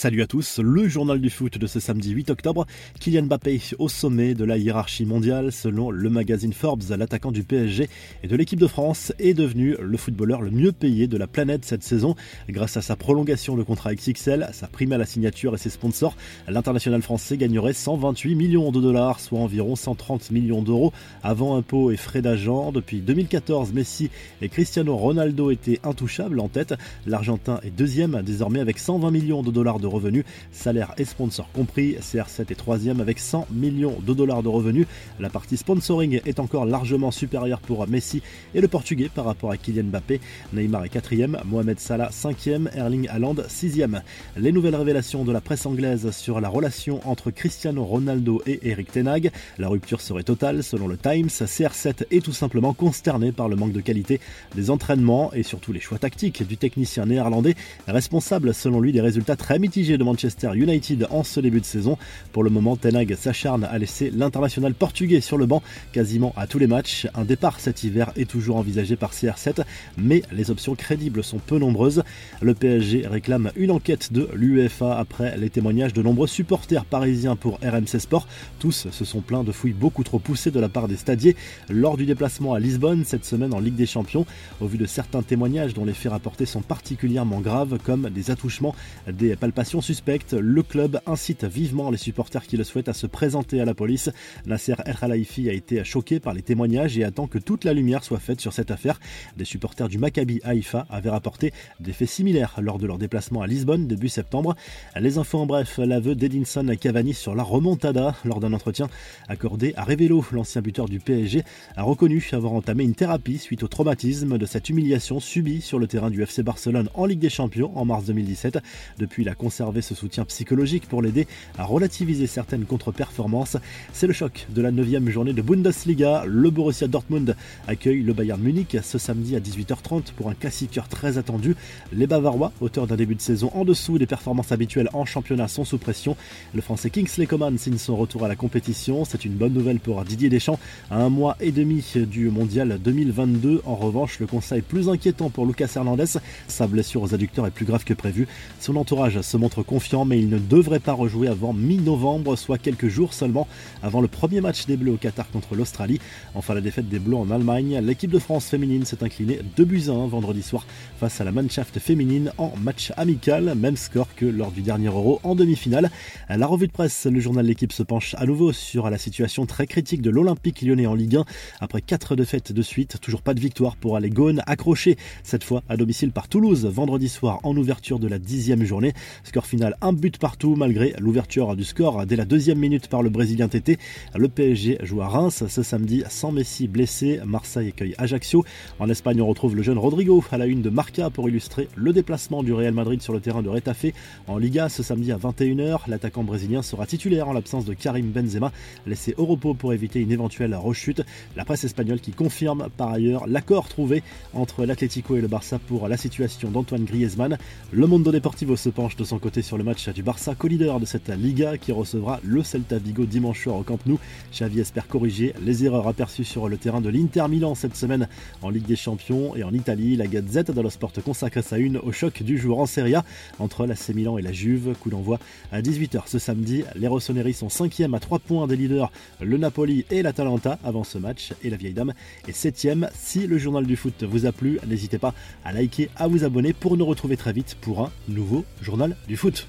[0.00, 2.66] Salut à tous, le journal du foot de ce samedi 8 octobre.
[3.00, 7.86] Kylian Mbappé au sommet de la hiérarchie mondiale selon le magazine Forbes, l'attaquant du PSG
[8.22, 11.66] et de l'équipe de France est devenu le footballeur le mieux payé de la planète
[11.66, 12.14] cette saison
[12.48, 16.16] grâce à sa prolongation de contrat XXL, sa prime à la signature et ses sponsors.
[16.48, 21.98] L'international français gagnerait 128 millions de dollars, soit environ 130 millions d'euros avant impôts et
[21.98, 22.72] frais d'agent.
[22.72, 24.08] Depuis 2014, Messi
[24.40, 26.72] et Cristiano Ronaldo étaient intouchables en tête.
[27.06, 31.96] L'Argentin est deuxième désormais avec 120 millions de dollars de revenus, salaire et sponsors compris.
[32.00, 34.86] CR7 est troisième avec 100 millions de dollars de revenus.
[35.18, 38.22] La partie sponsoring est encore largement supérieure pour Messi
[38.54, 40.20] et le Portugais par rapport à Kylian Mbappé.
[40.52, 44.02] Neymar est quatrième, Mohamed Salah cinquième, Erling Haaland sixième.
[44.36, 48.92] Les nouvelles révélations de la presse anglaise sur la relation entre Cristiano Ronaldo et Eric
[48.92, 49.30] Tenag.
[49.58, 51.28] La rupture serait totale selon le Times.
[51.28, 54.20] CR7 est tout simplement consterné par le manque de qualité
[54.54, 57.54] des entraînements et surtout les choix tactiques du technicien néerlandais,
[57.86, 61.96] responsable selon lui des résultats très mitigé de Manchester United en ce début de saison.
[62.32, 66.58] Pour le moment, Tenag s'acharne à laisser l'international portugais sur le banc quasiment à tous
[66.58, 67.06] les matchs.
[67.14, 69.64] Un départ cet hiver est toujours envisagé par CR7,
[69.96, 72.02] mais les options crédibles sont peu nombreuses.
[72.42, 77.58] Le PSG réclame une enquête de l'UEFA après les témoignages de nombreux supporters parisiens pour
[77.62, 78.28] RMC Sport.
[78.58, 81.36] Tous se sont plaints de fouilles beaucoup trop poussées de la part des stadiers
[81.70, 84.26] lors du déplacement à Lisbonne cette semaine en Ligue des Champions.
[84.60, 88.74] Au vu de certains témoignages dont les faits rapportés sont particulièrement graves, comme des attouchements,
[89.10, 93.60] des palpations suspecte, le club incite vivement les supporters qui le souhaitent à se présenter
[93.60, 94.10] à la police.
[94.44, 98.02] Nasser El Khelaifi a été choqué par les témoignages et attend que toute la lumière
[98.02, 98.98] soit faite sur cette affaire.
[99.36, 103.46] Des supporters du Maccabi Haïfa avaient rapporté des faits similaires lors de leur déplacement à
[103.46, 104.56] Lisbonne début septembre.
[104.98, 108.88] Les infos en bref, l'aveu d'Edinson Cavani sur la remontada lors d'un entretien
[109.28, 111.44] accordé à Revelo, l'ancien buteur du PSG,
[111.76, 115.86] a reconnu avoir entamé une thérapie suite au traumatisme de cette humiliation subie sur le
[115.86, 118.58] terrain du FC Barcelone en Ligue des Champions en mars 2017.
[118.98, 121.26] Depuis la conserver ce soutien psychologique pour l'aider
[121.58, 123.58] à relativiser certaines contre-performances.
[123.92, 126.24] C'est le choc de la 9 journée de Bundesliga.
[126.26, 127.36] Le Borussia Dortmund
[127.68, 131.56] accueille le Bayern Munich ce samedi à 18h30 pour un classiqueur très attendu.
[131.92, 135.66] Les Bavarois, auteurs d'un début de saison en dessous des performances habituelles en championnat, sont
[135.66, 136.16] sous pression.
[136.54, 139.04] Le français Kingsley Coman signe son retour à la compétition.
[139.04, 140.58] C'est une bonne nouvelle pour Didier Deschamps.
[140.90, 145.44] À un mois et demi du mondial 2022, en revanche, le conseil plus inquiétant pour
[145.44, 146.18] Lucas Hernandez.
[146.48, 148.26] Sa blessure aux adducteurs est plus grave que prévu.
[148.58, 152.88] Son entourage se montre confiant, mais il ne devrait pas rejouer avant mi-novembre, soit quelques
[152.88, 153.48] jours seulement
[153.82, 155.98] avant le premier match des Bleus au Qatar contre l'Australie.
[156.34, 157.80] Enfin, la défaite des Bleus en Allemagne.
[157.82, 160.66] L'équipe de France féminine s'est inclinée 2 buts à 1 vendredi soir
[160.98, 165.20] face à la Mannschaft féminine en match amical, même score que lors du dernier Euro
[165.24, 165.90] en demi-finale.
[166.28, 169.66] La revue de presse, le journal L'équipe se penche à nouveau sur la situation très
[169.66, 171.24] critique de l'Olympique lyonnais en Ligue 1.
[171.60, 175.62] Après 4 défaites de suite, toujours pas de victoire pour aller Gaune, accroché cette fois
[175.70, 178.92] à domicile par Toulouse vendredi soir en ouverture de la dixième journée.
[179.30, 183.10] Score final un but partout malgré l'ouverture du score dès la deuxième minute par le
[183.10, 183.78] Brésilien TT.
[184.16, 187.20] Le PSG joue à Reims ce samedi sans Messi blessé.
[187.24, 188.44] Marseille accueille Ajaccio.
[188.80, 191.92] En Espagne, on retrouve le jeune Rodrigo à la une de Marca pour illustrer le
[191.92, 193.86] déplacement du Real Madrid sur le terrain de Retafe.
[194.26, 198.50] En Liga, ce samedi à 21h, l'attaquant brésilien sera titulaire en l'absence de Karim Benzema,
[198.84, 201.02] laissé au repos pour éviter une éventuelle rechute.
[201.36, 204.02] La presse espagnole qui confirme par ailleurs l'accord trouvé
[204.34, 207.38] entre l'Atlético et le Barça pour la situation d'Antoine Griezmann.
[207.70, 210.86] Le Mundo Deportivo se penche de son côté sur le match du Barça, co-leader de
[210.86, 213.98] cette Liga qui recevra le Celta Vigo dimanche soir au Camp Nou.
[214.32, 218.08] Xavi espère corriger les erreurs aperçues sur le terrain de l'Inter Milan cette semaine
[218.42, 219.96] en Ligue des Champions et en Italie.
[219.96, 223.04] La Gazette dello Sport consacre sa une au choc du jour en Serie A
[223.38, 224.74] entre l'AC Milan et la Juve.
[224.80, 225.18] Coup d'envoi
[225.52, 226.64] à 18h ce samedi.
[226.74, 230.98] Les Rossoneri sont 5e à 3 points des leaders, le Napoli et l'Atalanta avant ce
[230.98, 231.92] match et la vieille dame
[232.26, 232.88] est 7e.
[232.94, 235.14] Si le journal du foot vous a plu, n'hésitez pas
[235.44, 239.16] à liker, à vous abonner pour nous retrouver très vite pour un nouveau journal du
[239.16, 239.46] foot.